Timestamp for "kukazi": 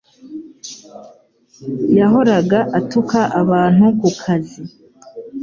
3.99-4.61